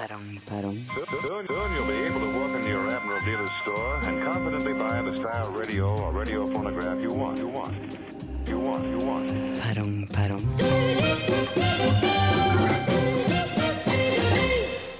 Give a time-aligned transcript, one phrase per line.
[0.00, 0.78] Perrong, perrong.
[1.20, 5.02] Soon, soon you'll be able to walk into your Admiral dealer's store and confidently buy
[5.02, 7.36] the style radio or radio phonograph you want.
[7.36, 7.74] You want.
[8.48, 8.86] You want.
[8.88, 9.28] You want.
[9.60, 10.40] Perrong, perrong.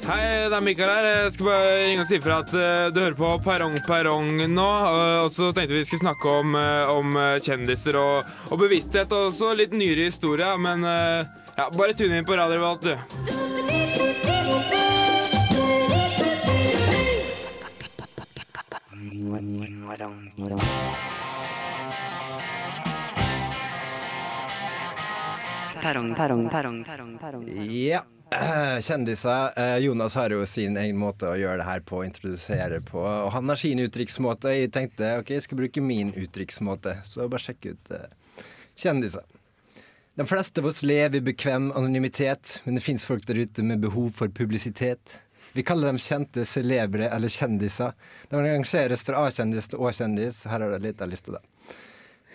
[0.05, 1.11] Hei, det er Mikael her.
[1.23, 4.71] Jeg skal bare ringe og si ifra at uh, du hører på Perrong Perrong nå.
[4.85, 9.33] Uh, og så tenkte vi skulle snakke om, uh, om kjendiser og, og bevissthet, og
[9.33, 10.57] også litt nyere historie.
[10.61, 13.40] Men ja, bare tune inn på Radio Revolt, du.
[25.81, 26.85] Perrong.
[27.89, 28.03] Ja.
[28.31, 29.59] eh, Kjendiser.
[29.59, 33.01] Eh, Jonas har jo sin egen måte å gjøre det her på, introdusere på.
[33.01, 34.53] Og han har sin uttrykksmåte.
[34.59, 36.99] Jeg tenkte ok, jeg skal bruke min uttrykksmåte.
[37.09, 38.45] Så bare sjekk ut eh,
[38.77, 39.25] kjendiser.
[40.21, 43.81] De fleste av oss lever i bekvem anonymitet, men det fins folk der ute med
[43.81, 45.17] behov for publisitet.
[45.53, 47.95] Vi kaller dem kjente, celebre eller kjendiser.
[48.31, 50.45] De rangeres fra A-kjendis til Å-kjendis.
[50.51, 51.43] Her har du litt av lista, da.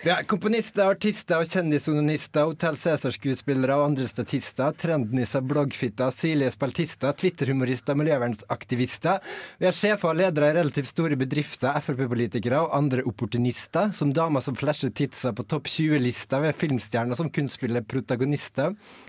[0.04, 7.96] Har komponister, artister og kjendisononister, Hotell Cæsar-skuespillere og andre statister, trendnisser, bloggfitter, syrlige spaltister, Twitter-humorister,
[7.98, 9.24] miljøvernsaktivister.
[9.62, 14.44] Vi har sjefer og ledere i relativt store bedrifter, Frp-politikere og andre opportunister, som damer
[14.44, 17.50] som flasher titsa på topp 20-lista ved filmstjerner som kun.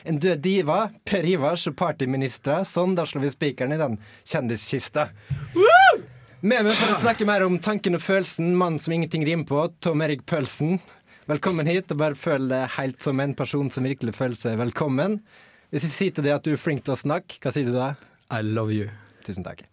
[0.07, 2.63] En død diva, Per Ivars og partyministre.
[2.63, 5.11] Sånn, da slår vi spikeren i den kjendiskista.
[6.47, 9.65] Med meg for å snakke mer om tanken og følelsen, mannen som ingenting rimer på,
[9.83, 10.77] Tom Erik Pølsen.
[11.27, 15.17] Velkommen hit, og bare føl deg helt som en person som virkelig føler seg velkommen.
[15.75, 17.75] Hvis jeg sier til deg at du er flink til å snakke, hva sier du
[17.75, 17.89] da?
[18.31, 18.87] I love you.
[19.27, 19.65] Tusen takk.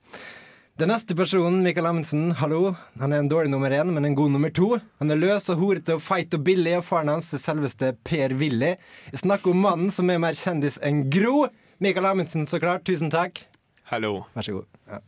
[0.82, 2.74] Den neste personen, Mikael Amundsen, hallo.
[2.98, 4.74] Han er en dårlig nummer én, men en god nummer to.
[4.98, 8.34] Han er løs og horete og feit og billig, og faren hans er selveste Per
[8.42, 8.74] Willy.
[9.14, 11.52] Jeg snakker om mannen som er mer kjendis enn Gro.
[11.78, 12.88] Mikael Amundsen, så klart.
[12.90, 13.46] Tusen takk.
[13.94, 14.24] Hallo.
[14.34, 14.72] Vær så god.
[14.90, 15.04] Ja.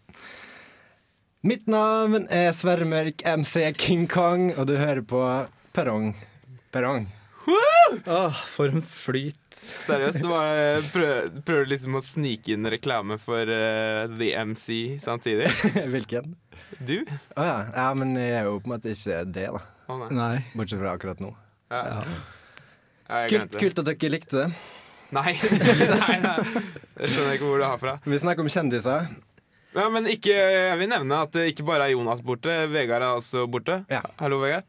[1.45, 5.19] Mitt navn er Sverre Mørk, MC King Kong, og du hører på
[5.77, 6.07] Perrong.
[6.73, 7.03] Perrong.
[7.45, 9.37] Åh, for en flyt.
[9.85, 15.51] Seriøst, du bare prøver, prøver liksom å snike inn reklame for uh, The MC samtidig?
[15.93, 16.33] Hvilken?
[16.81, 16.95] Du?
[17.37, 17.59] Å ja.
[17.75, 19.61] ja, men jeg er jo på en måte ikke det, da.
[19.85, 20.09] Å nei.
[20.17, 20.33] Nei.
[20.55, 21.29] Bortsett fra akkurat nå.
[21.69, 21.83] Ja.
[23.05, 24.49] Ja, Kult, kult at dere likte det.
[25.13, 25.37] Nei.
[26.01, 26.35] nei, nei.
[27.05, 27.97] Jeg skjønner ikke hvor du har fra.
[28.01, 29.13] Vi snakker om kjendiser.
[29.75, 32.53] Ja, men ikke, jeg vil nevne at det ikke bare er Jonas borte.
[32.71, 33.81] Vegard er også borte.
[33.91, 33.99] Ja.
[34.21, 34.63] Hallo, Vegard.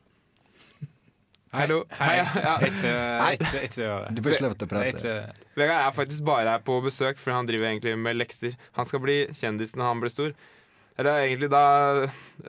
[1.56, 1.84] Hallo.
[2.00, 2.16] Hei.
[2.18, 2.56] Ja.
[2.66, 2.90] Ikke,
[3.38, 4.16] ikke, ikke gjør det.
[4.16, 5.14] Du får lov å prate.
[5.56, 8.58] Vegard er faktisk bare her på besøk, for han driver egentlig med lekser.
[8.76, 10.34] Han skal bli kjendis når han blir stor.
[10.96, 11.62] Eller egentlig da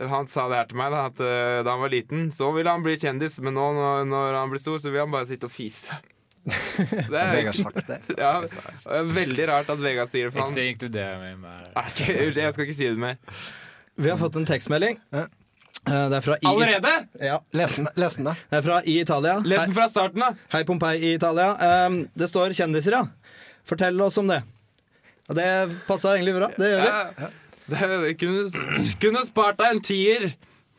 [0.09, 2.71] Han sa det her til meg, da, at eh, da han var liten, så ville
[2.71, 5.49] han bli kjendis, men nå når, når han blir stor, så vil han bare sitte
[5.49, 5.99] og fise.
[6.47, 7.97] Det er, Vegard sagt det.
[8.17, 11.65] ja, veldig rart at Vegard sier det, for han ikke inkluder meg mer.
[11.75, 13.17] Jeg skal ikke si det mer.
[13.97, 14.99] Vi har fått en tekstmelding.
[15.17, 15.27] Eh,
[15.87, 16.93] Det er fra I, Allerede?
[17.23, 18.33] Ja, Les den, les den, da.
[18.51, 19.37] det er fra I Italia.
[19.45, 20.31] Les den fra starten, da.
[20.53, 21.53] hei Pompeii i Italia.
[21.87, 23.03] Um, det står kjendiser, ja.
[23.67, 24.41] Fortell oss om det.
[25.27, 25.47] Og det
[25.87, 26.49] passa egentlig bra.
[26.55, 26.89] Det gjør vi.
[26.91, 27.29] Ja.
[27.67, 30.29] Det, det kunne, kunne spart deg en tier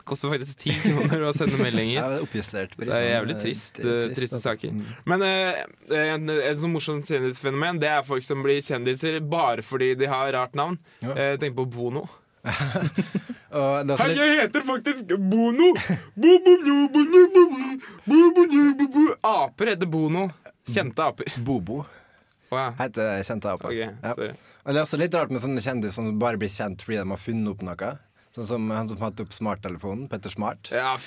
[0.08, 1.98] koster faktisk ti kroner å sende meldinger.
[1.98, 4.74] Ja, det, er pris, det er jævlig trist, det er trist triste eh, saker.
[4.74, 4.94] Mm.
[5.12, 9.92] Men uh, en, et sånn morsomt kjendisfenomen Det er folk som blir kjendiser bare fordi
[10.00, 10.80] de har rart navn.
[11.04, 11.14] Ja.
[11.14, 12.08] Uh, tenk på Bono.
[13.48, 14.18] Hei, litt...
[14.18, 15.70] jeg heter faktisk Bono!
[19.24, 20.28] Aper heter Bono.
[20.68, 21.32] Kjente aper.
[21.44, 21.84] Bobo.
[22.50, 23.72] Heter kjente aper.
[23.72, 24.14] Okay, ja.
[24.68, 27.20] Det er også litt rart med sånne kjendiser som bare blir kjent fordi de har
[27.20, 27.92] funnet opp noe.
[28.38, 30.68] Sånn som han som fant opp smarttelefonen, Petter Smart.
[30.70, 30.92] Ja,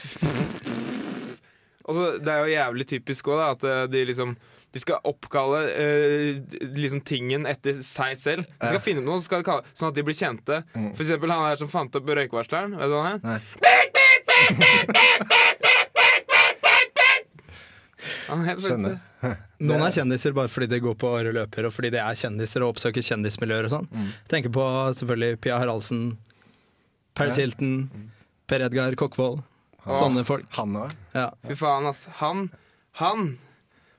[1.87, 4.35] altså, det er jo jævlig typisk òg, at eh, de liksom
[4.71, 6.35] de skal oppkalle eh,
[6.75, 8.43] liksom tingen etter seg selv.
[8.55, 10.63] De skal finne noe, så skal de kalle, sånn at de blir kjente.
[10.71, 12.77] For eksempel han her som fant opp røykvarsleren.
[12.79, 13.23] Vet du hva han er?
[18.31, 18.95] Skjønner.
[19.61, 22.63] Noen er kjendiser bare fordi de går på åre løper, og fordi de er kjendiser
[22.63, 23.87] og oppsøker kjendismiljøer og sånn.
[23.91, 24.09] Mm.
[24.31, 24.63] Tenker på
[24.97, 26.01] selvfølgelig Pia Haraldsen,
[27.17, 28.11] Paris Hilton,
[28.47, 29.41] Per Edgar Kokkvold.
[29.97, 30.45] Sånne folk.
[30.59, 30.91] Han òg.
[31.15, 31.29] Ja.
[31.47, 32.05] Fy faen, ass.
[32.21, 32.49] Han
[32.99, 33.37] Han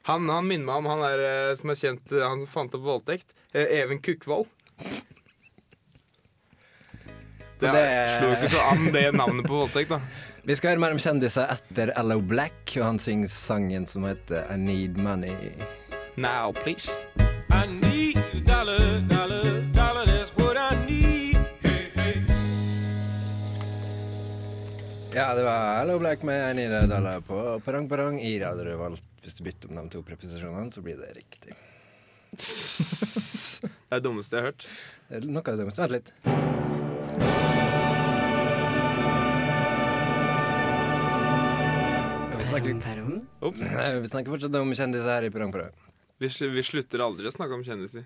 [0.07, 2.73] han, han minner meg om han der eh, som er kjent eh, Han som fant
[2.75, 3.35] opp voldtekt.
[3.55, 4.49] Eh, Even Kukkvold.
[7.63, 10.01] Det, det- slo ikke så an, det navnet på voldtekt, da.
[10.49, 14.43] Vi skal høre mer om kjendiser etter Allo Black, og han synger sangen som heter
[14.51, 15.53] I Need Money.
[16.19, 16.91] Now, please.
[17.55, 19.32] I need dollar, dollar,
[25.15, 28.65] Ja, det var 'Hello Black med I Need a Dollar på Perrong Perrong i Radio
[28.65, 29.03] Revolt.
[29.23, 31.53] Hvis du bytter om de to preposisjonene, så blir det riktig.
[33.63, 34.67] Det er det dummeste jeg har hørt.
[35.09, 35.83] Det er Noe av det dummeste.
[35.85, 37.23] Vent litt.
[42.39, 45.63] Vi snakker, vi snakker fortsatt om kjendiser her i Perrong på.
[46.23, 48.05] Vi, sl- vi slutter aldri å snakke om kjendiser.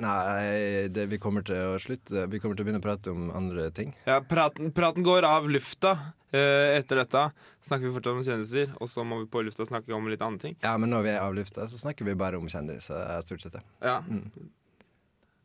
[0.00, 2.24] Nei, det, vi kommer til å slutte.
[2.30, 3.92] Vi kommer til å begynne å prate om andre ting.
[4.08, 5.96] Ja, praten, praten går av lufta
[6.28, 7.22] etter dette.
[7.64, 10.42] Snakker vi fortsatt om kjendiser, og så må vi på lufta snakke om litt andre
[10.42, 10.56] ting.
[10.60, 13.16] Ja, men når vi er av lufta, så snakker vi bare om kjendiser.
[13.24, 13.56] Stort sett.
[13.80, 13.98] ja.
[14.02, 14.20] Ja,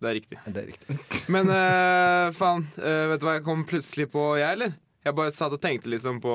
[0.04, 0.38] det er riktig.
[0.52, 0.96] Det er riktig.
[1.32, 4.74] Men uh, faen, uh, vet du hva jeg kom plutselig på, jeg, eller?
[5.06, 6.34] Jeg bare satt og tenkte liksom på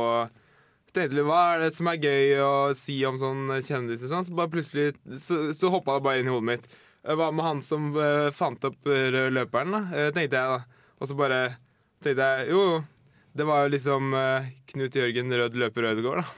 [0.97, 4.09] Tenkte Hva er det som er gøy å si om sånn kjendiser?
[4.09, 6.69] Sånn, så bare plutselig Så, så hoppa det bare inn i hodet mitt.
[7.05, 9.83] Eh, Hva med han som uh, fant opp eh, rød løperen, da?
[9.93, 10.87] Eh, tenkte jeg, da.
[10.99, 11.43] Og så bare
[12.05, 12.81] tenkte jeg Jo, jo.
[13.39, 16.29] Det var jo liksom eh, Knut Jørgen Rød løper Rødegård, da.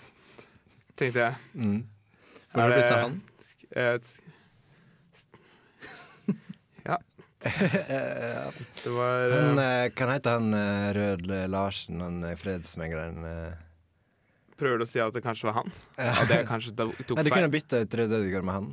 [1.01, 1.35] Tenkte jeg.
[1.57, 1.79] Mm.
[2.53, 3.15] Hvor har det blitt av han?
[3.71, 4.07] Et,
[6.91, 6.97] ja.
[8.85, 13.19] Det var eh, Han, eh, kan hete han eh, Rød Larsen, han eh, fredsmegleren?
[13.25, 13.53] eh?
[14.61, 15.69] Prøver du å si at det kanskje var han?
[15.97, 17.37] Ja, det kanskje tok Nei, du feil.
[17.39, 18.69] kunne bytte ut Rød Ødegård med han.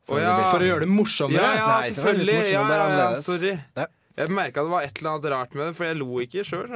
[0.00, 0.32] Så Å, hadde ja.
[0.38, 1.44] blitt- For å gjøre det morsommere?
[1.44, 2.38] Ja, ja, Nei, selvfølgelig.
[2.38, 3.24] Ja, ja, ja, annerledes.
[3.28, 3.52] sorry.
[3.76, 3.86] Ja.
[4.18, 6.72] Jeg merka det var et eller annet rart med det, for jeg lo ikke sjøl.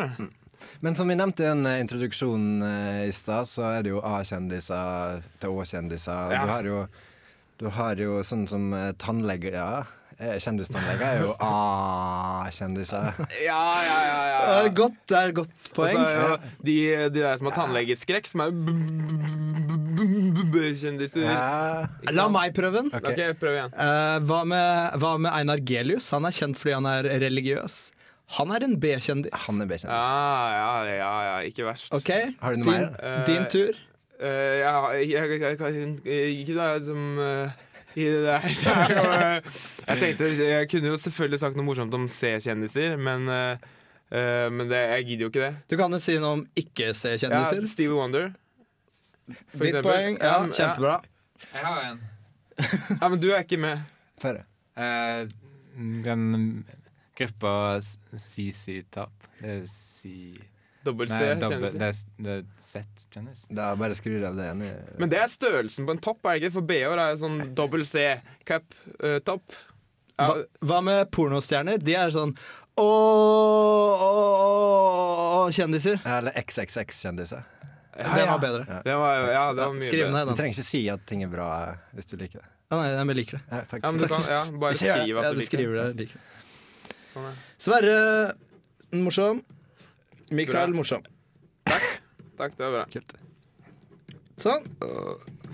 [0.80, 4.04] Men som vi nevnte i den eh, introduksjonen eh, i stad, så er det jo
[4.06, 6.32] A-kjendiser til Å-kjendiser.
[6.32, 6.60] Ja.
[6.64, 6.86] Du
[7.60, 9.84] du har jo sånn som eh, tannleger ja.
[10.14, 13.16] Eh, Kjendistannleger er jo A-kjendiser.
[13.42, 14.18] Ja, ja, ja.
[14.30, 14.42] ja.
[14.44, 15.98] Det er godt, det er godt poeng.
[15.98, 16.76] Altså, de,
[17.10, 18.52] de der som har tannlegeskrekk, som er
[20.78, 21.24] kjendiser.
[21.26, 21.88] Ja.
[22.14, 22.92] La meg prøve den.
[22.94, 23.10] Ok.
[23.10, 23.74] Okay, prøv igjen.
[23.74, 26.12] Uh, hva, med, hva med Einar Gelius?
[26.14, 27.80] Han er kjent fordi han er religiøs.
[28.38, 29.34] Han er en B-kjendis.
[29.48, 29.90] Han er B-kjendis.
[29.90, 31.90] Ja, ja, ja, ja, ikke verst.
[31.94, 32.10] OK,
[32.40, 33.26] Har du noe din, mer?
[33.28, 33.82] din tur.
[34.14, 35.58] Uh, ja, jeg, jeg, jeg,
[36.06, 37.62] jeg, ikke da som eh,
[37.96, 39.54] i det er jo, eh,
[39.86, 43.66] Jeg tenkte Jeg kunne jo selvfølgelig sagt noe morsomt om C-kjendiser, men, eh,
[44.10, 45.52] eh, men det, jeg gidder jo ikke det.
[45.70, 47.62] Du kan jo si noe om ikke-C-kjendiser.
[47.62, 48.32] Ja, Stevie Wonder.
[49.26, 49.90] for Ditt eksempel.
[49.90, 50.18] poeng.
[50.20, 50.96] Ja, Ja, kjempebra.
[51.52, 52.02] Jeg har en.
[53.00, 53.78] Ja, men du er ikke med.
[54.22, 54.44] Færre.
[54.78, 55.24] Eh,
[56.04, 56.64] den
[57.18, 59.10] gruppa CC Top.
[59.40, 60.34] Det er C...
[60.84, 61.18] Dobbel C.
[61.18, 63.44] Nei, dobbel, det er, det er Z-kjendis.
[63.60, 64.64] Da bare skrur av det igjen.
[65.00, 66.56] Men det er størrelsen på en topp, er det ikke?
[66.58, 67.94] For BH-er er sånn dobbel C.
[68.48, 69.46] Cup-topp.
[70.18, 70.34] ja, Hva,
[70.68, 71.76] hva med pornostjerner?
[71.82, 72.32] De er sånn
[72.74, 73.94] Ååå
[75.54, 76.00] kjendiser.
[76.10, 77.42] Eller XXX-kjendiser.
[77.94, 78.80] Den var bedre.
[78.84, 80.28] det var, ja, det var mye Skriv ned den.
[80.34, 82.48] Du trenger ikke si at ting er bra eh, hvis du liker det.
[82.72, 83.44] Ja, nei, jeg liker det.
[83.52, 83.84] Ja, takk.
[83.84, 85.42] Ja, men du kan ja, bare skriv at du du
[86.00, 86.22] liker det.
[87.12, 87.34] Sånn, ja.
[87.62, 87.98] Sverre
[89.04, 89.44] morsom.
[90.34, 90.78] Mikael Bra.
[90.80, 91.04] morsom.
[92.34, 92.84] Takk, det var bra.
[92.92, 93.14] Kult.
[94.42, 94.64] Sånn.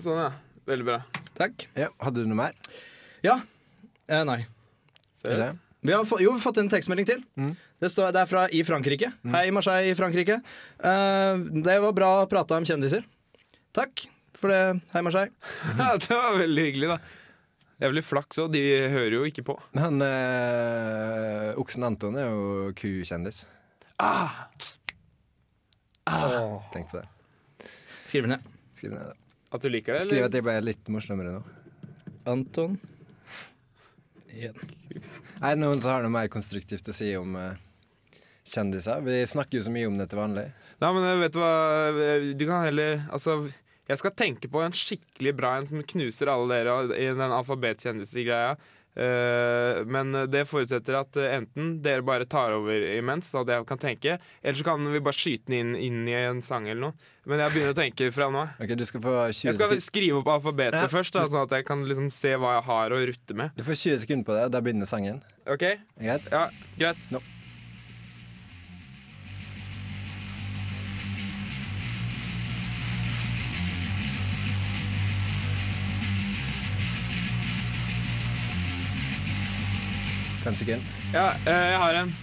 [0.01, 0.29] Sånn, ja.
[0.69, 1.01] Veldig bra.
[1.37, 1.67] Takk.
[1.77, 2.55] Ja, hadde du noe mer?
[3.25, 3.39] Ja.
[4.09, 4.41] Eh, nei.
[5.21, 5.67] Seriøst?
[5.81, 7.21] Vi har, jo, vi har fått en tekstmelding til.
[7.41, 7.53] Mm.
[7.81, 9.07] Det, står, det er fra i Frankrike.
[9.33, 10.37] Hei, Marseille i Frankrike.
[10.77, 13.07] Uh, det var bra prata om kjendiser.
[13.73, 14.03] Takk
[14.37, 14.61] for det.
[14.93, 15.33] Hei, Marseille.
[15.79, 16.99] Ja, det var veldig hyggelig, da.
[17.81, 18.51] Jævlig flaks òg.
[18.53, 18.61] De
[18.93, 19.55] hører jo ikke på.
[19.73, 23.41] Men han eh, Oksen Anton er jo ku-kjendis.
[24.01, 24.47] Ah,
[26.73, 27.07] Tenk på det.
[28.05, 28.41] Skriv ned.
[28.73, 29.17] Skriv ned det.
[29.51, 30.29] at du liker det, Skriv eller?
[30.31, 31.41] at jeg ble litt morsommere nå.
[32.31, 32.79] Anton.
[34.31, 34.57] Igjen.
[35.41, 37.61] Er det noen som har noe mer konstruktivt å si om eh,
[38.47, 39.03] kjendiser?
[39.05, 40.47] Vi snakker jo så mye om det til vanlig.
[40.81, 41.53] Nei, men eh, vet du hva
[42.33, 43.37] Du kan heller Altså,
[43.89, 48.55] jeg skal tenke på en skikkelig bra en som knuser alle dere i den alfabetkjendisgreia.
[48.55, 48.80] Uh,
[49.87, 53.79] men det forutsetter at eh, enten dere bare tar over imens, så at jeg kan
[53.81, 57.09] tenke, eller så kan vi bare skyte den inn, inn i en sang eller noe.
[57.29, 58.45] Men jeg begynner å tenke fra nå.
[58.63, 60.87] Ok, Du skal få 20 Jeg skal skrive opp alfabetet Ja.
[60.91, 63.53] først, da, sånn at jeg kan liksom se hva jeg har å rutte med.
[63.59, 65.21] Du får 20 sekunder på det, og da begynner sangen.
[65.47, 65.67] OK?
[66.01, 66.27] Greit?
[66.33, 66.47] Ja,
[66.79, 67.07] greit.
[67.13, 67.21] Nå.
[80.41, 80.85] Fem sekunder.
[81.13, 82.13] Ja, eh, jeg har en.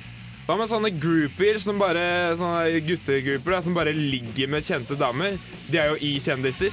[0.48, 5.36] Hva med sånne groupier som bare Sånne guttegrupper da, som bare ligger med kjente damer?
[5.68, 6.72] De er jo i kjendiser.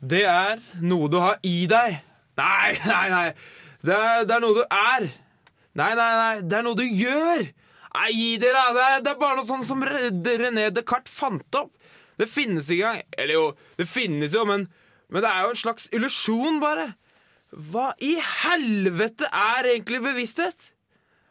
[0.00, 2.00] Det er noe du har i deg.
[2.40, 3.24] Nei, nei, nei.
[3.80, 5.08] Det er, det er noe du er.
[5.78, 6.34] Nei, nei, nei.
[6.42, 7.46] Det er noe du gjør.
[7.94, 8.66] Nei, gi dere.
[8.76, 11.72] Det er, det er bare noe sånt som René Descartes fant opp.
[12.20, 13.14] Det finnes ikke engang.
[13.16, 13.46] Eller jo,
[13.78, 14.66] det finnes jo, men,
[15.10, 16.92] men det er jo en slags illusjon, bare.
[17.50, 20.70] Hva i helvete er egentlig bevissthet?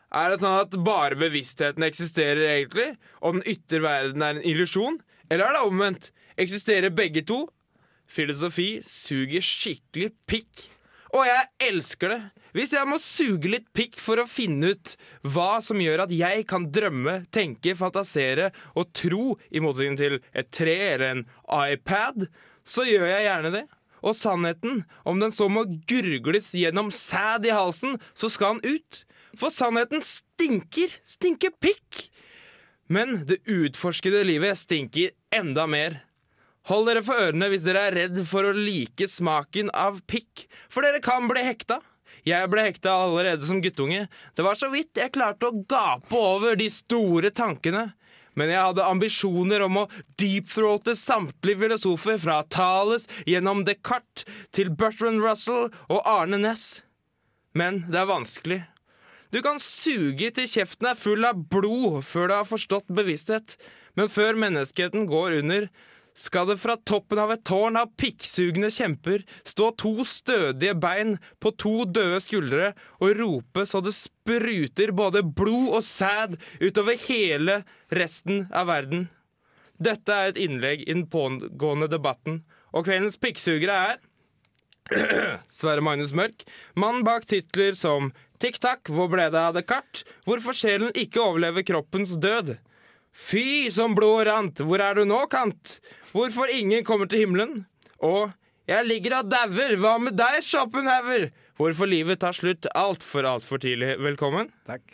[0.10, 4.98] Er det sånn at bare bevisstheten eksisterer egentlig, og den ytre verden er en illusjon?
[5.30, 6.10] Eller er det omvendt?
[6.40, 7.46] eksisterer begge to.
[8.10, 10.68] Filosofi suger skikkelig pikk.
[11.18, 12.20] Og jeg elsker det.
[12.54, 14.94] Hvis jeg må suge litt pikk for å finne ut
[15.26, 20.50] hva som gjør at jeg kan drømme, tenke, fantasere og tro, i motsetning til et
[20.54, 22.28] tre eller en iPad,
[22.70, 23.66] så gjør jeg gjerne det.
[24.00, 29.04] Og sannheten, om den så må gurgles gjennom sæd i halsen, så skal den ut.
[29.40, 30.94] For sannheten stinker.
[31.04, 32.06] Stinker pikk.
[32.90, 36.00] Men det utforskede livet stinker enda mer.
[36.70, 40.86] Hold dere for ørene hvis dere er redd for å like smaken av pikk, for
[40.86, 41.80] dere kan bli hekta.
[42.28, 44.08] Jeg ble hekta allerede som guttunge.
[44.36, 47.88] Det var så vidt jeg klarte å gape over de store tankene.
[48.40, 49.88] Men jeg hadde ambisjoner om å
[50.22, 56.86] deepthroate samtlige filosofer fra Thales gjennom Descartes til Bertrand Russell og Arne Næss.
[57.58, 58.62] Men det er vanskelig.
[59.30, 63.58] Du kan suge til kjeften er full av blod før du har forstått bevissthet,
[64.00, 65.68] men før menneskeheten går under,
[66.18, 71.54] skal det fra toppen av et tårn av pikksugne kjemper stå to stødige bein på
[71.60, 77.62] to døde skuldre og rope så det spruter både blod og sæd utover hele
[77.96, 79.08] resten av verden.
[79.80, 82.42] Dette er et innlegg i den pågående debatten,
[82.76, 84.00] og kveldens pikksugere er
[85.60, 86.44] Sverre Magnus Mørk,
[86.76, 90.06] mann bak titler som Tikk takk, hvor ble det av kart?
[90.24, 92.54] Hvorfor sjelen ikke overlever kroppens død?
[93.20, 95.78] Fy som blod rant, hvor er du nå, Kant?
[96.14, 97.66] Hvorfor ingen kommer til himmelen?
[98.00, 98.32] Og
[98.70, 101.32] Jeg ligger og dauer, hva med deg, Schopenhauer?
[101.58, 103.96] Hvorfor livet tar slutt altfor, altfor tidlig.
[103.98, 104.52] Velkommen.
[104.70, 104.94] Takk.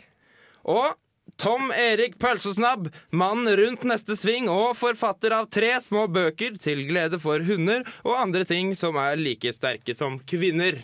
[0.64, 0.96] Og
[1.36, 7.20] Tom Erik Pølsesnabb, mann rundt neste sving og forfatter av tre små bøker til glede
[7.20, 10.80] for hunder og andre ting som er like sterke som kvinner.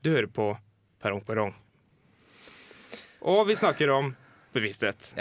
[0.00, 0.48] Du hører på
[1.02, 1.52] Perrong Perrong.
[3.28, 4.14] Og vi snakker om
[4.56, 5.12] bevissthet.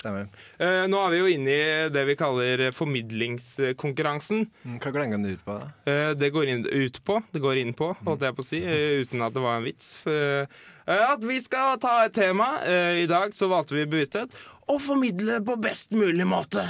[0.00, 0.30] Stemmer.
[0.56, 4.46] Eh, nå er vi jo inne i det vi kaller formidlingskonkurransen.
[4.64, 5.66] Mm, Hva går den ut på, da?
[5.92, 8.62] Eh, det går inn, ut på, det går inn på, holdt jeg på å si,
[8.64, 9.90] eh, uten at det var en vits.
[10.08, 10.46] Eh,
[10.90, 12.48] at vi skal ta et tema.
[12.64, 14.32] Eh, I dag så valgte vi bevissthet.
[14.72, 16.64] Og formidle på best mulig måte.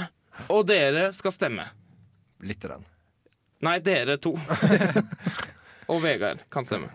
[0.49, 1.69] Og dere skal stemme.
[2.43, 2.85] Lite grann.
[3.61, 4.33] Nei, dere to.
[5.91, 6.89] og Vegard kan stemme.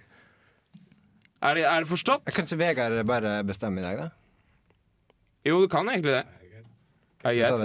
[1.40, 2.28] Er det, er det forstått?
[2.35, 4.25] Kanskje Vegard bare bestemmer i dag, da?
[5.46, 6.24] Jo, du kan egentlig det.
[7.22, 7.56] Er det greit?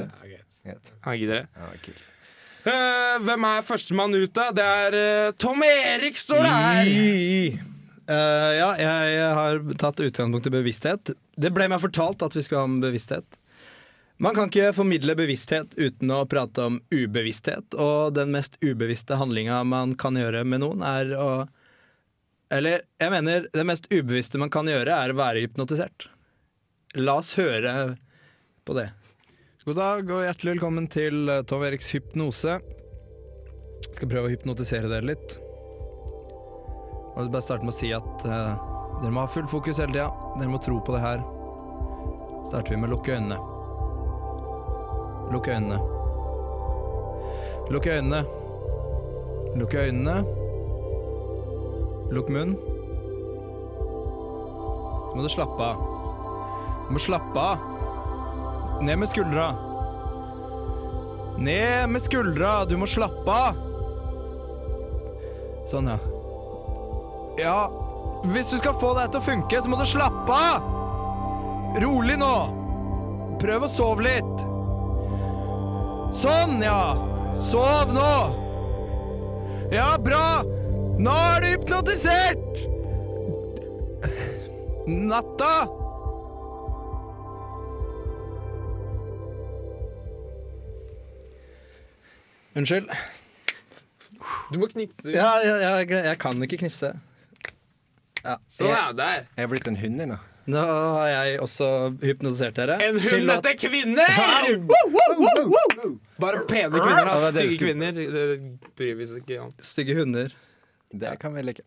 [1.01, 1.11] du?
[1.17, 1.45] Gidder det.
[1.57, 2.07] Ja, kult.
[2.61, 4.51] Eh, hvem er førstemann ut, da?
[4.53, 6.89] Det er eh, Tom Erik, står det her.
[8.11, 11.13] Eh, ja, jeg har tatt utgangspunkt i bevissthet.
[11.41, 13.39] Det ble meg fortalt at vi skulle ha om bevissthet.
[14.21, 19.63] Man kan ikke formidle bevissthet uten å prate om ubevissthet, og den mest ubevisste handlinga
[19.65, 21.31] man kan gjøre med noen, er å
[22.51, 26.09] Eller jeg mener, det mest ubevisste man kan gjøre, er å være hypnotisert.
[27.00, 27.95] La oss høre
[28.67, 28.89] på det.
[29.63, 32.57] God dag og hjertelig velkommen til eh, Tom Eriks hypnose.
[33.93, 35.38] Skal prøve å hypnotisere dere litt.
[37.13, 38.60] Og jeg bare starte med å si at uh,
[38.98, 40.10] dere må ha full fokus hele tida.
[40.36, 41.24] Dere må tro på det her.
[42.50, 43.39] Starter vi med å lukke øynene.
[45.31, 45.79] Lukk øynene.
[47.71, 48.21] Lukk øynene.
[49.62, 50.17] Lukk øynene.
[52.12, 52.60] Lukk munnen.
[55.07, 55.90] Så må du slappe av.
[56.91, 57.57] Du må slappe av.
[58.83, 59.45] Ned med skuldra.
[61.39, 62.65] Ned med skuldra.
[62.67, 63.62] Du må slappe av.
[65.71, 65.95] Sånn, ja.
[67.39, 67.55] Ja,
[68.27, 70.67] hvis du skal få dette til å funke, så må du slappe av!
[71.79, 72.36] Rolig nå!
[73.39, 74.48] Prøv å sove litt.
[76.12, 77.00] Sånn, ja.
[77.39, 78.13] Sov nå.
[79.71, 80.41] Ja, bra.
[81.00, 82.65] Nå er du hypnotisert!
[84.91, 85.79] Natta!
[92.58, 92.89] Unnskyld.
[94.51, 95.13] Du må knipse.
[95.15, 96.91] Ja, jeg, jeg, jeg kan ikke knipse.
[98.22, 98.36] Ja.
[98.53, 98.84] Sånn, ja.
[98.93, 99.24] Der.
[99.38, 100.17] Jeg er blitt en hund, ennå.
[100.51, 100.62] nå.
[100.62, 101.70] Har jeg også
[102.03, 102.75] hypnotisert dere.
[102.86, 104.12] En hund at- etter kvinner!
[106.22, 107.05] Bare pene kvinner.
[107.10, 107.31] Da.
[107.34, 107.91] Stygge kvinner.
[107.98, 108.25] Det
[108.77, 109.51] bryr vi oss ikke om.
[109.63, 110.34] Stygge hunder.
[110.91, 111.63] Det kan vi like.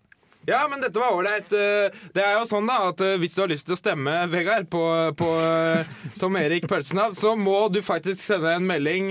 [0.46, 1.48] Ja, men dette var ålreit.
[1.56, 4.12] Eh, Det er jo sånn da at eh, hvis du har lyst til å stemme,
[4.28, 4.82] Vegard, på,
[5.16, 9.08] på eh, Tom Erik Pølsenav, så må du faktisk sende en melding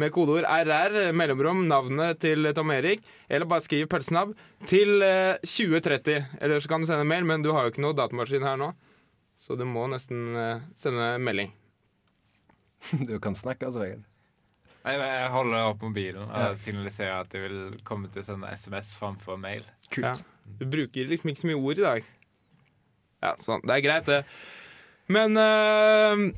[0.00, 4.34] med kodeord RR, mellomrom, navnet til Tom Erik, eller bare skriv pølsenavn
[4.70, 6.20] til eh, 2030.
[6.40, 8.72] Eller så kan du sende mail, men du har jo ikke noe datamaskin her nå.
[9.40, 11.52] Så du må nesten eh, sende melding.
[13.08, 14.06] Du kan snakke, altså, Vegard.
[14.80, 18.94] Nei, jeg holder opp mobilen og signaliserer at jeg vil komme til å sende SMS
[18.96, 19.66] framfor mail.
[20.00, 20.14] Ja.
[20.56, 22.08] Du bruker liksom ikke så mye ord i dag.
[23.20, 23.60] Ja, sånn.
[23.68, 24.22] Det er greit, det.
[25.12, 26.30] Men øh,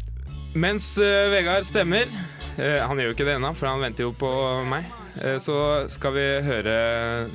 [0.59, 2.11] mens øh, Vegard stemmer,
[2.57, 4.31] han gjør jo ikke det ennå, for han venter jo på
[4.69, 4.89] meg.
[5.21, 5.57] Eh, så
[5.93, 6.75] skal vi høre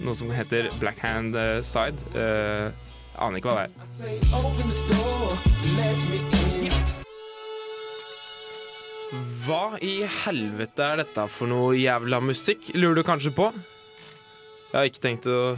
[0.02, 2.00] noe som heter Black Hand eh, Side.
[2.14, 2.74] Jeg
[3.18, 3.74] aner ikke hva det er.
[9.48, 13.46] Hva i helvete er dette for noe jævla musikk, lurer du kanskje på?
[14.68, 15.56] Jeg har ikke tenkt å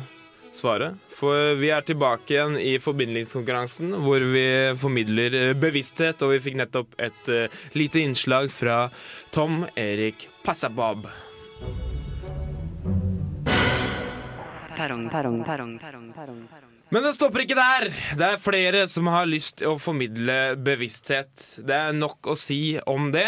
[0.55, 4.45] svare, for vi er tilbake igjen i forbindelseskonkurransen, hvor vi
[4.79, 8.81] formidler eh, bevissthet, og vi fikk nettopp et uh, lite innslag fra
[9.35, 11.07] Tom Erik Passabob.
[14.79, 16.75] Perrong, perrong, perrong, perrong, perrong, perrong.
[16.89, 17.91] Men det stopper ikke der!
[18.17, 21.61] Det er flere som har lyst til å formidle bevissthet.
[21.61, 23.27] Det er nok å si om det.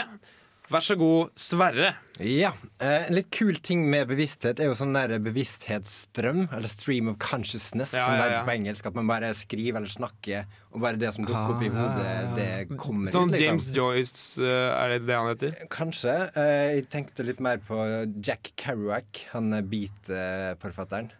[0.71, 1.89] Vær så god, Sverre.
[2.23, 2.53] Ja.
[2.79, 7.17] eh, En litt kul ting med bevissthet er jo sånn der bevissthetsstrøm, eller stream of
[7.19, 8.31] consciousness, Ja, som det ja, ja.
[8.37, 8.85] heter på engelsk.
[8.87, 12.77] At man bare skriver eller snakker, og bare det som dukker opp i hodet, det
[12.79, 13.35] kommer Sånn ut.
[13.35, 13.47] liksom.
[13.47, 15.67] James Joyce, eh, er det det han heter?
[15.69, 16.15] Kanskje.
[16.37, 17.75] Eh, Jeg tenkte litt mer på
[18.23, 21.11] Jack Kerouac, han beat-forfatteren.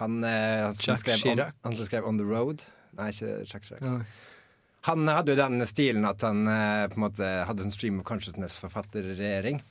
[0.00, 2.62] Han, han, som skrev on, han som skrev On The Road.
[2.96, 4.04] Nei, ikke Jack Chirac.
[4.86, 8.06] Han hadde jo den stilen at han eh, på en måte hadde en stream of
[8.06, 9.62] consciousness-forfatterregjering.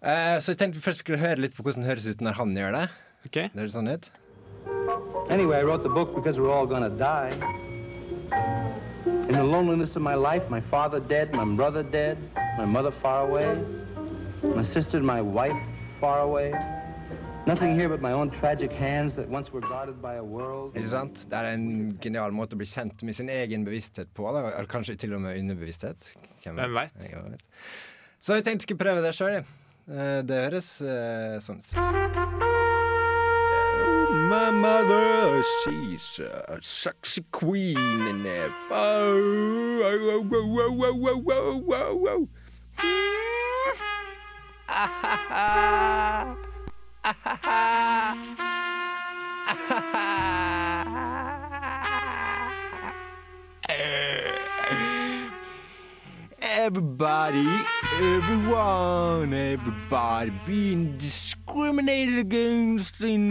[0.00, 2.38] Eh, så jeg tenkte vi først skulle høre litt på hvordan det høres ut når
[2.38, 2.86] han gjør det.
[3.28, 3.36] Ok.
[3.52, 4.08] Det høres sånn ut.
[5.28, 7.34] Anyway, I wrote the book because we're all gonna die.
[9.28, 12.16] In the loneliness of my life, my father dead, my brother dead,
[12.56, 13.58] my mother far away,
[14.42, 15.56] my sister and my wife
[16.00, 16.52] far away.
[20.74, 21.20] Ikke sant?
[21.30, 21.68] Det er en
[22.02, 24.26] genial måte å bli sendt med sin egen bevissthet på.
[24.34, 24.48] Da.
[24.50, 26.10] Eller kanskje til og med underbevissthet.
[26.42, 26.96] Hvem vet?
[27.06, 27.44] Hvem vet?
[28.18, 29.46] Så jeg tenkte jeg skulle prøve det sjøl.
[30.26, 31.70] Det høres eh, sånn ut.
[34.26, 38.50] My mother, she's a sexy queen in there.
[38.72, 40.26] Oh, oh,
[45.30, 46.36] oh,
[56.40, 57.46] Everybody,
[58.00, 63.28] everyone, everybody being discriminated against in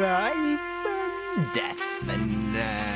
[0.00, 0.34] life
[1.36, 2.56] and death and.
[2.56, 2.94] Uh,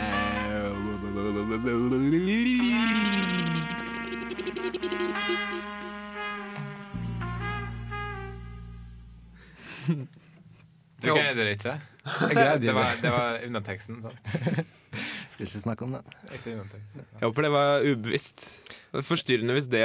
[10.98, 11.76] Du greide det ikke?
[11.78, 13.10] Jeg greide Det var, det.
[13.14, 14.00] var underteksten.
[14.02, 14.18] sant?
[15.32, 16.02] Skal ikke snakke om det.
[16.34, 18.48] Jeg håper det var ubevisst.
[18.90, 19.84] Det er forstyrrende hvis det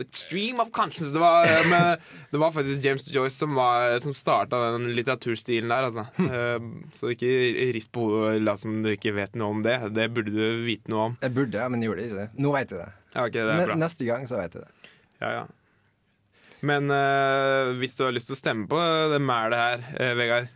[0.00, 1.12] The stream of conscience.
[1.12, 2.00] Det var, med,
[2.32, 5.88] det var faktisk James Joyce som, var, som starta den litteraturstilen der.
[5.90, 6.06] Altså.
[6.24, 7.32] Eh, Så ikke
[7.76, 9.76] rist på hodet og la som du ikke vet noe om det.
[9.96, 11.16] Det burde du vite noe om.
[11.20, 12.28] Jeg burde, men gjorde ikke det.
[12.40, 12.88] Nå vet jeg det.
[13.12, 13.76] Ja, okay, det er bra.
[13.84, 14.92] Neste gang så vet jeg det.
[15.20, 15.44] Ja, ja.
[16.66, 18.80] Men uh, hvis du har lyst til å stemme på
[19.12, 20.50] det mælet her, eh, Vegard,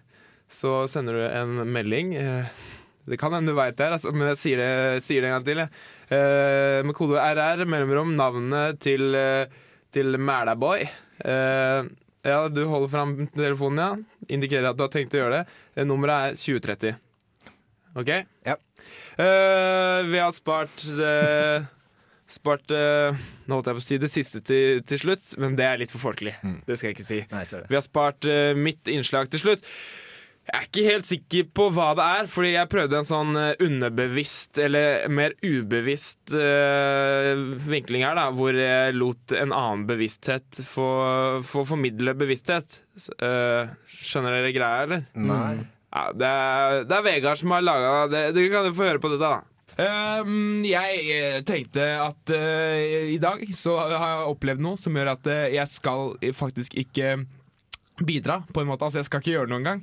[0.52, 2.14] så sender du en melding.
[2.20, 2.62] Eh,
[3.08, 5.36] det kan hende du veit det, her, altså, men jeg sier det, sier det en
[5.38, 5.62] gang til.
[5.64, 5.82] Jeg.
[6.14, 9.16] Eh, med kode RR, mellomrom, navnet til,
[9.94, 10.86] til Mælaboy.
[11.24, 11.90] Eh,
[12.24, 14.28] ja, du holder fram telefonen, ja.
[14.32, 15.88] Indikerer at du har tenkt å gjøre det.
[15.88, 17.00] Nummeret er 2030.
[18.00, 18.14] OK?
[18.48, 18.56] Ja.
[19.14, 21.12] Vi har spart det
[22.34, 23.14] Spart uh,
[23.46, 25.92] Nå holdt jeg på å si det siste til, til slutt, men det er litt
[25.92, 26.34] for folkelig.
[26.66, 27.20] Det skal jeg ikke si.
[27.30, 27.44] Nei.
[27.70, 29.68] Vi har spart uh, mitt innslag til slutt.
[30.44, 33.62] Jeg er ikke helt sikker på hva det er, fordi jeg prøvde en sånn eh,
[33.64, 37.30] underbevisst, eller mer ubevisst uh,
[37.64, 40.88] vinkling her, da, hvor jeg lot en annen bevissthet få,
[41.48, 42.76] få formidle bevissthet.
[43.16, 45.08] Eh, skjønner dere greia, eller?
[45.16, 45.64] Nei.
[45.94, 48.24] Ja, det, er, det er Vegard som har laga det.
[48.36, 49.53] Dere kan jo få høre på dette, da.
[49.74, 55.14] Ehm, jeg eh, tenkte at uh, i dag så har jeg opplevd noe som gjør
[55.16, 57.16] at uh, jeg skal faktisk ikke
[58.06, 58.86] bidra, på en måte.
[58.86, 59.82] Altså, jeg skal ikke gjøre noe engang.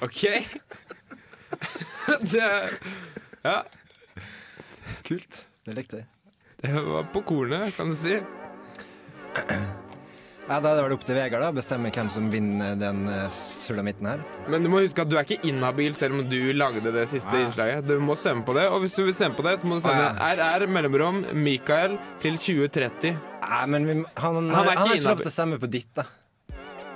[0.00, 0.22] OK.
[2.32, 2.48] det
[3.44, 3.58] Ja,
[5.04, 5.44] Kult.
[5.66, 6.08] Det likte jeg.
[6.62, 8.16] det var på kornet, kan du si.
[10.50, 13.28] Ja, Da er det vel opp til Vegard å bestemme hvem som vinner den uh,
[13.30, 14.22] sulamitten her.
[14.50, 17.38] Men du må huske at du er ikke inhabil selv om du lagde det siste
[17.38, 17.86] innslaget.
[17.86, 19.84] Du må stemme på det, og hvis du vil stemme på det, så må du
[19.84, 23.14] sende Ah, RR mellomrom Mikael til 2030.
[23.44, 25.92] Nei, men vi, han, han, Han er har ikke lov til å stemme på ditt,
[25.94, 26.08] da.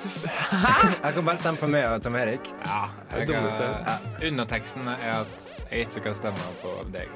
[0.05, 0.75] Hæ?
[1.05, 2.51] Jeg kan bare stemme på meg og Tom Erik.
[2.67, 2.83] Ja,
[3.15, 3.47] Jeg, kan...
[3.47, 7.07] eh, underteksten er at jeg ikke kan stemme på deg.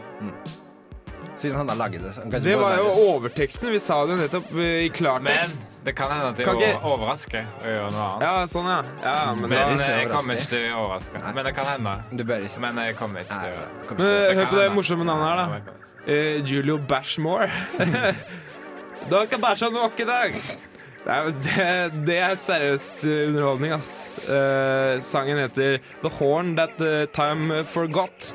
[1.38, 2.14] Siden han har laget det.
[2.30, 3.70] kan Det var jo overteksten.
[3.74, 5.66] Vi sa det nettopp eh, i Men klartekst.
[5.88, 8.26] Det kan hende at de Kan ikke- overrasker å gjøre noe annet.
[8.28, 8.78] Ja, sånn, ja.
[9.02, 11.22] ja men Men da, jeg kommer ikke til å overraske.
[11.34, 11.94] Men det kan hende.
[12.20, 12.60] Du bør ikke.
[12.64, 13.74] Men jeg kommer ikke til å gjøre det.
[13.80, 14.38] men, ikke.
[14.38, 14.76] hør på det hende.
[14.76, 16.12] morsomme navnet her, da.
[16.12, 17.48] eh, Julio Bashmore.
[19.08, 20.38] du har ikke bæsja nok i dag!
[21.08, 21.66] Nei, det,
[22.04, 23.90] det er seriøst eh, underholdning, ass.
[24.28, 28.34] Uh, sangen heter The Horn That eh, Time Forgot.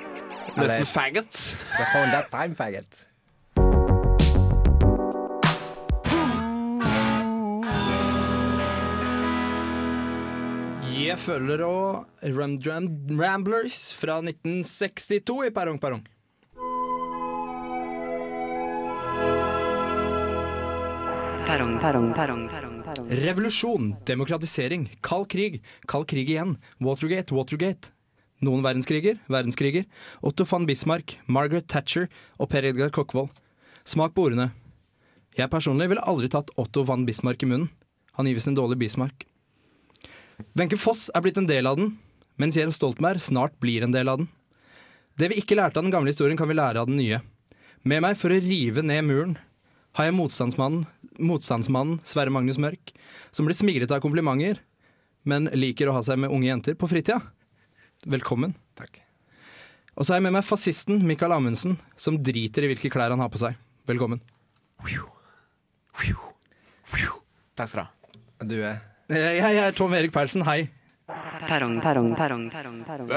[0.57, 1.29] Nesten faggot.
[1.77, 3.03] The Horn that time, faggot.
[10.93, 12.57] Jeg følger òg Ram
[13.17, 16.03] Ramblers fra 1962 i Perrong Perrong.
[21.47, 23.09] Perrong, perrong, perrong, perrong.
[23.09, 27.89] Revolusjon, demokratisering, kald krig, kald krig igjen, Watergate, Watergate.
[28.45, 29.89] Noen verdenskriger, verdenskriger.
[30.21, 33.33] Otto van Bismarck, Margaret Thatcher og Per Edgar Kokkvold.
[33.83, 34.51] Smak på ordene.
[35.33, 37.71] Jeg personlig ville aldri tatt Otto van Bismarck i munnen.
[38.13, 39.25] Han gir visst en dårlig Bismarck.
[40.57, 41.93] Wenche Foss er blitt en del av den,
[42.41, 44.29] mens Jens Stoltenberg snart blir en del av den.
[45.19, 47.21] Det vi ikke lærte av den gamle historien, kan vi lære av den nye.
[47.85, 49.37] Med meg for å rive ned muren
[49.97, 50.85] har jeg motstandsmannen,
[51.21, 52.93] motstandsmannen Sverre Magnus Mørk,
[53.29, 54.61] som blir smigret av komplimenter,
[55.23, 57.19] men liker å ha seg med unge jenter på fritida.
[58.09, 58.55] Velkommen.
[58.79, 58.97] Takk.
[59.93, 63.21] Og så har jeg med meg fascisten Mikael Amundsen, som driter i hvilke klær han
[63.21, 63.59] har på seg.
[63.87, 64.23] Velkommen.
[67.53, 67.89] Takk skal du ha.
[68.49, 70.69] Du er Jeg, jeg er Tom Erik Perlsen, hei.
[71.43, 72.45] Perrong, perrong, perrong,
[72.87, 73.09] perrong?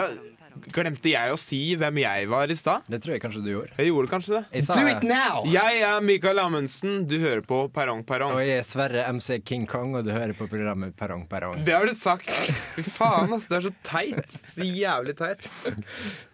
[0.73, 2.87] Glemte jeg å si hvem jeg var i stad?
[2.91, 3.77] Det tror jeg kanskje du gjorde.
[3.79, 4.63] Jeg gjorde kanskje det.
[4.67, 5.45] Sa, Do it now!
[5.53, 8.35] Jeg er Mikael Amundsen, du hører på Perrong Perrong.
[8.35, 11.61] Og jeg er Sverre MC King Kong, og du hører på programmet Perrong Perrong.
[11.67, 12.31] Det har du sagt.
[12.75, 13.47] Fy faen, ass.
[13.51, 14.39] Det er så teit.
[14.57, 15.45] Så jævlig teit.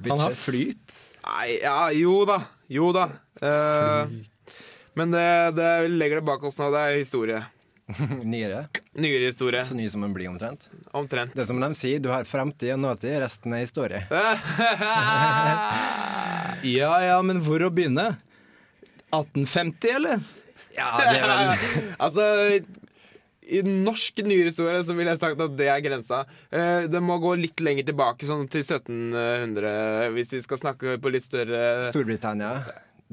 [0.09, 1.01] Han har flyt.
[1.27, 2.39] Nei, ja, jo da.
[2.73, 3.11] Jo da.
[3.43, 4.07] Uh,
[4.99, 5.27] men det,
[5.59, 6.71] det legger det bak oss nå.
[6.73, 7.43] Det er historie.
[8.35, 8.67] Nyere.
[8.99, 9.65] Nyere historie.
[9.65, 10.69] Så ny som den blir, omtrent.
[10.97, 11.35] Omtrent.
[11.37, 14.05] Det er som de sier, du har fremtid og nåtid, resten er historie.
[16.63, 18.05] Ja ja, men hvor å begynne?
[19.11, 20.21] 1850, eller?
[20.77, 21.49] Ja, det er vel
[22.07, 22.27] altså
[23.43, 26.23] i norsk nyere historie så ville jeg sagt at det er grensa.
[26.55, 31.13] Eh, det må gå litt lenger tilbake, sånn til 1700, hvis vi skal snakke på
[31.13, 32.55] litt større Storbritannia.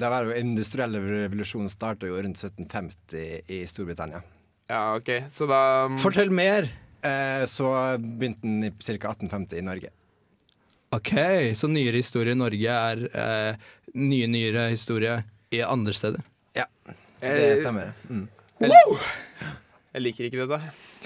[0.00, 4.22] Det var jo Industrielle revolusjon starta jo rundt 1750 i Storbritannia.
[4.70, 5.10] Ja, OK.
[5.34, 5.60] Så da
[5.98, 6.68] Fortell mer.
[7.02, 8.92] Eh, så begynte den i ca.
[9.10, 9.90] 1850 i Norge.
[10.94, 11.12] Ok,
[11.58, 15.20] så nyere historie i Norge er eh, nye, nyere historie
[15.54, 16.22] i andre steder.
[16.58, 16.66] Ja,
[17.22, 17.92] det Eh, stemmer.
[18.10, 18.26] Mm.
[19.90, 20.58] Jeg liker ikke dette.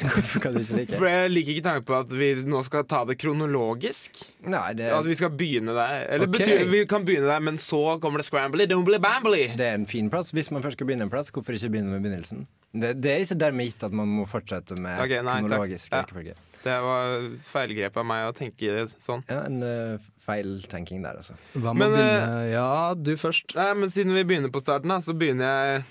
[0.03, 2.85] Hvorfor kan du ikke like For jeg liker ikke tanken på at vi nå skal
[2.91, 4.25] ta det kronologisk.
[4.51, 6.03] Nei, det, At vi skal begynne der.
[6.13, 6.43] Eller okay.
[6.43, 9.47] betyr, vi kan begynne der, men så kommer det scrambly, dumbly, bambly.
[9.57, 10.35] det er en fin plass.
[10.37, 12.45] Hvis man først skal begynne en plass, hvorfor ikke begynne med begynnelsen?
[12.75, 15.67] Det, det er ikke dermed gitt at man må fortsette med Ok, nei, takk.
[15.95, 16.35] rekkefølge.
[16.35, 16.51] Ja.
[16.65, 19.21] Det var feilgrep av meg å tenke sånn.
[19.29, 21.37] Ja, en uh, feiltenking der, altså.
[21.55, 22.39] Hva med Men, å begynne?
[22.51, 23.53] Ja, du først.
[23.59, 25.85] Nei, men siden vi begynner på starten, da, så begynner jeg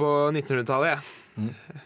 [0.00, 0.98] på 1900-tallet,
[1.38, 1.78] jeg.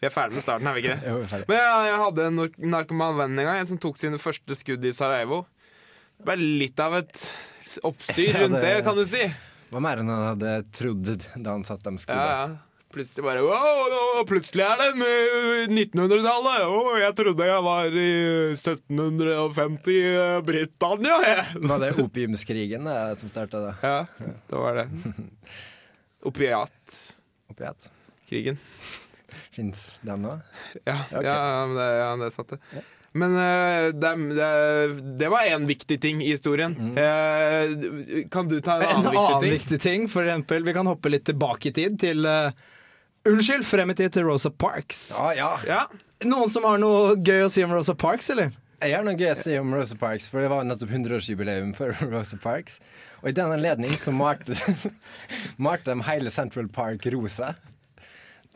[0.00, 1.12] Vi er ferdig med starten, er vi ikke det?
[1.12, 1.48] Jo, ferdig.
[1.52, 2.40] Men jeg, jeg hadde en
[2.74, 5.42] narkoman venn en gang en som tok sine første skudd i Sarajevo.
[6.18, 7.22] Det ble litt av et
[7.86, 9.22] oppstyr Ja, rundt det- det, kan du si.
[9.70, 12.48] Hva mer enn han hadde trodd da han satt de Ja, ja.
[12.90, 16.64] Plutselig bare wow, Plutselig er det eh, 1900-tallet!
[16.66, 18.10] Å, jeg trodde jeg var i
[18.56, 21.44] 1750 i eh, Britannia, jeg!
[21.70, 23.74] Var det opiumskrigen det, som starta da?
[23.84, 24.88] Ja, det var det.
[26.30, 27.16] Opiatkrigen.
[27.50, 27.90] Oppi ett?
[29.54, 30.34] Fins den nå?
[30.82, 31.24] Ja, okay.
[31.26, 31.36] ja,
[31.76, 32.58] det, ja, det satt det.
[32.74, 32.82] Ja.
[33.12, 34.50] Men uh, det, det,
[35.18, 36.76] det var én viktig ting i historien.
[36.94, 39.56] Eh, kan du ta en En annen annen viktig ting?
[39.56, 42.52] viktig ting, for eksempel, vi kan hoppe litt tilbake i tid til eh,
[43.28, 45.10] Unnskyld, frem i tid til Rosa Parks.
[45.12, 45.50] Ja, ja.
[45.68, 45.80] Ja.
[46.24, 48.54] Noen som har noe gøy å si om Rosa Parks, eller?
[48.80, 51.92] Jeg har noe gøy å si om Rosa Parks, for det var nettopp 100-årsjubileum for
[52.14, 52.78] Rosa Parks.
[53.20, 54.56] Og i den anledning så malte,
[55.66, 57.52] malte de hele Central Park rosa.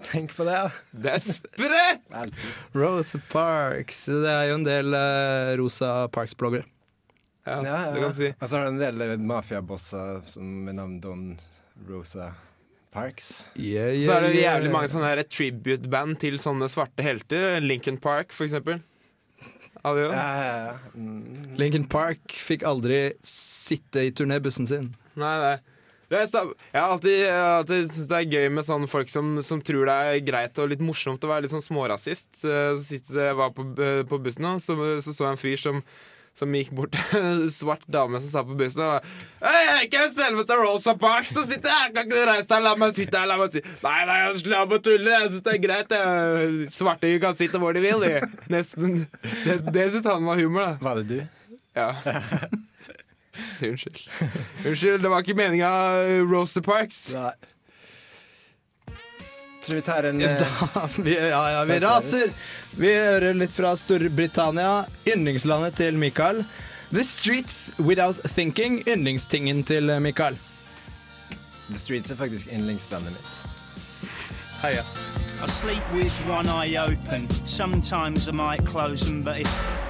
[0.09, 0.63] Tenk på det.
[0.97, 2.41] Det er sprøtt!
[2.73, 4.01] Rosa Parks.
[4.09, 6.65] Det er jo en del uh, Rosa Parks-bloggere.
[7.45, 7.93] Ja, ja, ja.
[7.93, 8.33] det kan si.
[8.33, 11.25] Og så har du en del eh, mafiabosser som med navn Don
[11.85, 12.33] Rosa
[12.95, 13.45] Parks.
[13.59, 17.59] Yeah, yeah, Så er det jævlig mange sånne her tribute-band til sånne svarte helter.
[17.65, 18.81] Lincoln Park, for eksempel.
[19.85, 20.07] Hadde.
[20.09, 20.75] Ja, ja, ja.
[20.97, 21.55] Mm.
[21.61, 24.93] Lincoln Park fikk aldri sitte i turnébussen sin.
[25.19, 25.57] Nei, nei.
[26.15, 29.95] Jeg har alltid, alltid syntes det er gøy med sånne folk som, som tror det
[29.95, 32.45] er greit og litt morsomt å være litt sånn smårasist.
[32.47, 33.67] Eh, Sist jeg var på,
[34.07, 35.81] på bussen, nå, så, så så jeg en fyr som,
[36.35, 39.05] som gikk bort til en svart dame som satt på bussen og var
[39.45, 41.93] Hei, jeg er ikke selveste Rosa Parks som sitter her!
[41.95, 42.65] Kan ikke du reise deg?
[42.65, 43.31] La meg sitte her!
[43.31, 45.15] La meg sitte Nei, nei, slapp å tulle!
[45.15, 45.97] Jeg syns det er greit.
[46.75, 48.03] Svarte kan sitte hvor de vil.
[48.03, 48.31] De.
[48.53, 49.05] Nesten.
[49.45, 50.77] Det, det syns han var humor, da.
[50.83, 51.59] Var det du?
[51.77, 51.91] Ja.
[53.69, 54.01] Unnskyld.
[54.65, 55.71] Unnskyld, det var ikke meninga
[56.31, 57.07] Rosa Parks.
[57.15, 57.54] Nei.
[59.65, 62.33] Tror vi tar en eh, Da, vi, ja, ja, vi raser!
[62.77, 66.43] Vi hører litt fra Storbritannia, yndlingslandet til Mikael.
[66.91, 70.37] The Streets Without Thinking, yndlingstingen til Mikael.
[71.71, 73.41] The Streets er faktisk yndlingsbandet mitt.
[74.63, 74.85] Heia.
[75.45, 77.29] I sleep with one eye open.
[77.31, 79.81] Sometimes I might close them, but if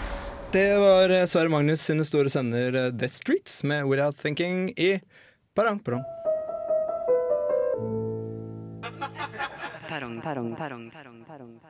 [0.52, 5.00] Det var eh, Sverre Magnus sine store sønner eh, The Streets med Without Thinking i
[5.54, 6.04] Parang Parang.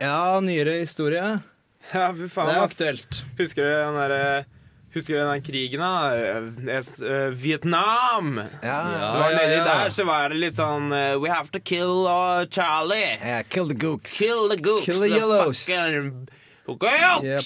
[0.00, 1.38] Ja, nyere historie.
[1.92, 2.48] Ja, for faen.
[2.48, 2.72] Det er ass.
[2.72, 3.24] aktuelt.
[3.38, 4.44] Husker du den derre
[4.94, 6.14] Husker du den der krigen, da?
[6.14, 8.36] Eh, eh, Vietnam!
[8.62, 12.06] Ja, Det var nedi der, så var det litt sånn eh, We have to kill
[12.06, 13.16] uh, Charlie.
[13.18, 14.14] Yeah, Kill the Gooks.
[14.22, 14.84] Kill the gooks.
[14.86, 15.66] Kill the yellows.
[15.66, 16.28] fucking
[16.64, 17.42] Yep.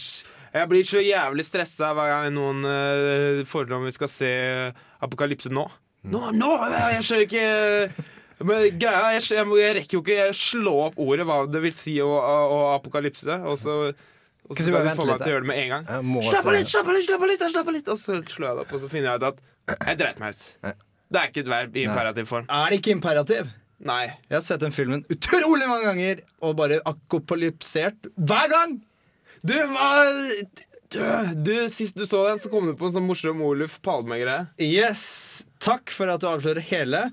[0.55, 4.31] Jeg blir så jævlig stressa hver gang noen uh, foreslår om vi skal se
[5.03, 5.65] Apokalypse nå.
[6.09, 6.53] Nå, nå!
[6.93, 8.07] Jeg skjønner ikke
[8.47, 11.97] men greia, jeg, jeg, jeg rekker jo ikke slå opp ordet hva det vil si
[12.05, 15.23] å, å, å apokalypse, og så, og så Kan du skal bare de få meg
[15.23, 15.89] til å gjøre det med en gang.
[16.29, 17.89] Slapp av litt, slapp av litt, slapp av litt, slapp av litt!
[17.95, 20.37] Og så slår jeg det opp, og så finner jeg ut at jeg dreit meg
[20.37, 20.45] ut.
[21.09, 22.47] Det er ikke et verb i imperativ form.
[22.53, 23.49] Er det ikke imperativ?
[23.89, 24.05] Nei.
[24.27, 28.79] Jeg har sett den filmen utrolig mange ganger og bare akopolypsert hver gang!
[29.47, 29.91] Du, hva
[30.93, 31.01] du,
[31.35, 34.47] du, Sist du så den, så kom du på en sånn morsom Oluf Palme-greie.
[34.63, 35.45] Yes!
[35.63, 37.09] Takk for at du avslører hele.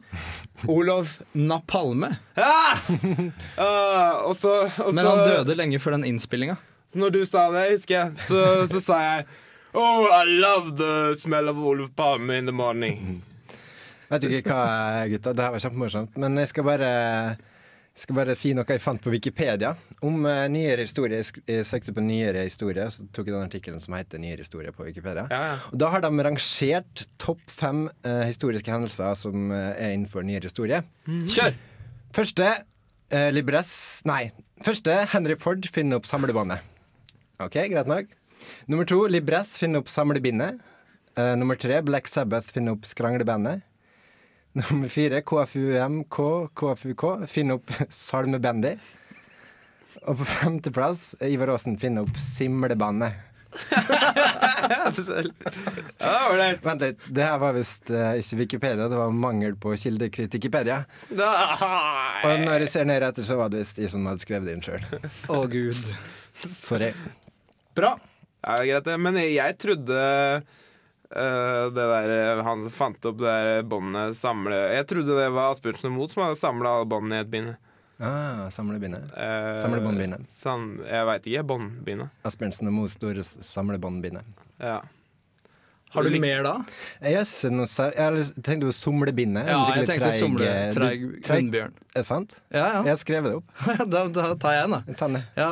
[0.71, 2.15] Olov Napalme.
[2.39, 2.75] Ja!
[3.57, 6.57] Uh, og så, og Men så han døde lenge før den innspillinga.
[6.91, 9.25] så Når du sa det, husker jeg, så, så sa jeg
[9.75, 13.23] Oh, I love the smell of Oluf Palme in the morning.
[14.07, 15.33] Vet du ikke hva, gutta?
[15.35, 16.15] Det her var kjempemorsomt.
[16.21, 16.91] Men jeg skal bare,
[17.95, 19.71] skal bare si noe jeg fant på Wikipedia
[20.03, 21.21] om uh, nyere historie.
[21.21, 24.73] Jeg Jeg søkte på nyere historie, så tok jeg den artikkelen som heter Nyere historie
[24.75, 25.27] på Wikipedia.
[25.31, 25.55] Ja, ja.
[25.71, 30.49] Og da har de rangert topp fem uh, historiske hendelser som uh, er innenfor nyere
[30.49, 30.81] historie.
[31.07, 31.55] Kjør!
[32.15, 33.71] Første uh, Libres
[34.07, 34.29] Nei.
[34.65, 36.63] Første Henry Ford finner opp samlebåndet.
[37.39, 38.11] OK, greit nok.
[38.67, 40.59] Nummer to Libres finner opp samlebindet.
[41.39, 43.63] Nummer tre Black Sabbath finner opp skranglebandet.
[44.55, 46.17] Nummer fire KFUMK
[46.55, 48.75] KFUK finne opp salmebandy.
[50.05, 53.17] Og på femteplass Ivar Aasen finner opp simlebandet.
[56.65, 60.81] Vent litt, det her var visst uh, ikke Wikipedia, det var mangel på kildekritikipedia.
[61.11, 64.55] Og når jeg ser ned etter, så var det visst de som hadde skrevet det
[64.57, 64.83] inn sjøl.
[65.31, 65.79] Å, gud.
[66.47, 66.91] Sorry.
[67.75, 67.91] Bra.
[68.45, 68.97] Ja, greit, det.
[69.01, 69.97] Men jeg, jeg trodde
[71.15, 75.53] eh, det der eh, Han fant opp det der båndet samle Jeg trodde det var
[75.55, 77.53] Asbjørnsen og Moe som hadde samla alle båndene i et bind.
[77.95, 79.05] Ah, samlebindet.
[79.15, 80.25] Uh, Samlebåndbindet.
[80.35, 81.45] Sam, jeg veit ikke.
[81.47, 82.09] Båndbindet.
[82.27, 84.27] Asbjørnsen og Moe store samlebåndbindet.
[84.59, 84.81] Ja.
[85.95, 86.53] Har du mer da?
[86.99, 89.47] Jeg, gjør noe sær- jeg tenkte på somlebindet.
[89.47, 91.71] Ja, jeg tenkte treig- somle, treig treig- hundbjørn.
[91.95, 92.33] Er det sant?
[92.51, 92.81] Ja, Jeg ja.
[92.89, 93.63] har skrevet det opp.
[93.93, 94.95] da, da tar jeg en, da.
[94.99, 95.07] Ta.
[95.39, 95.47] Ja,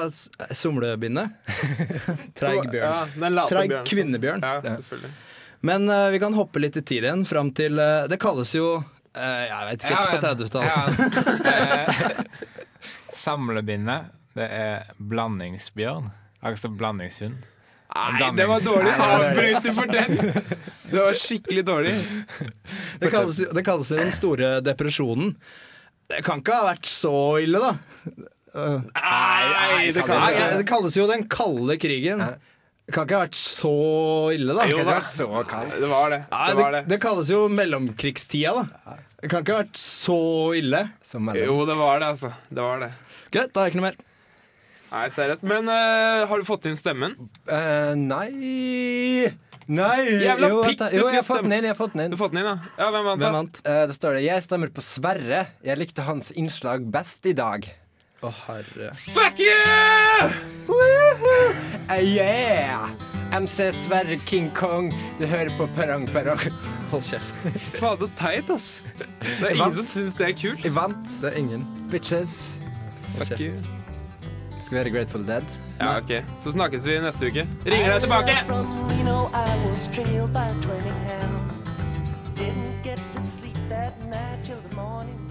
[0.52, 1.32] Somlebindet.
[2.40, 3.16] Treig bjørn.
[3.24, 4.44] Ja, Treig kvinnebjørn.
[4.44, 4.76] Ja, Ja.
[4.82, 5.14] selvfølgelig.
[5.64, 8.68] Men uh, vi kan hoppe litt i tid igjen, fram til uh, Det kalles jo
[8.82, 10.72] uh, Jeg vet ikke, på 30-tallet.
[11.54, 12.28] Ja.
[13.24, 16.10] Samlebindet, det er blandingsbjørn.
[16.44, 17.46] Altså blandingshund.
[17.94, 20.18] Nei, det var dårlig avbryter for den!
[20.90, 21.94] Det var skikkelig dårlig.
[23.00, 25.36] Det kalles, det kalles den store depresjonen.
[26.12, 27.14] Det kan ikke ha vært så
[27.46, 27.72] ille, da.
[28.54, 32.26] Nei, Nei, det kalles, Nei, det kalles jo den kalde krigen.
[32.84, 33.70] Det kan ikke ha vært så
[34.36, 34.66] ille, da.
[34.68, 34.98] Jo da.
[35.08, 35.76] Så kaldt.
[35.80, 36.22] Det var det.
[36.34, 36.82] Nei, Det det, var det.
[36.92, 38.96] det kalles jo mellomkrigstida, da.
[39.24, 40.18] Det kan ikke ha vært så
[40.60, 40.82] ille.
[41.40, 42.34] Jo, det var det, altså.
[42.52, 42.90] Det var det.
[43.32, 44.02] Greit, da er det ikke noe mer.
[44.94, 45.46] Nei, seriøst.
[45.50, 47.16] Men uh, har du fått inn stemmen?
[47.50, 49.32] Uh, nei
[49.64, 50.00] Nei!
[50.20, 50.90] Jævla jo, pikk, da.
[50.92, 51.64] du jo, jeg har fått den inn.
[51.70, 52.12] Jeg har fått den Du inn.
[52.18, 52.74] har fått den inn, ja.
[52.84, 53.22] Ja, hvem vant?
[53.24, 53.62] Hvem vant?
[53.64, 55.40] Uh, det står det 'Jeg stemmer på Sverre.
[55.64, 57.70] Jeg likte hans innslag best i dag'.
[58.24, 58.94] Å, oh, herre.
[58.96, 59.52] Fuck you!
[60.70, 61.50] Woohoo!
[61.92, 62.90] Uh, yeah!
[63.34, 66.40] MC Sverre King Kong, du hører på Perang Perang.
[66.94, 67.36] Hold kjeft.
[67.82, 68.68] Faen, så teit, ass.
[69.20, 70.64] Det er ingen som syns det er kult.
[70.64, 71.18] Jeg vant.
[71.20, 71.66] Det er ingen.
[71.92, 72.38] Bitches.
[73.18, 73.44] Hold Fuck kjeft.
[73.44, 73.60] you.
[74.62, 75.60] Skal vi være Grateful Dead?
[75.82, 76.16] Ja, OK.
[76.46, 77.44] Så snakkes vi neste uke.
[77.68, 78.40] Ringer deg tilbake!
[82.40, 85.23] Didn't get to sleep that night till the morning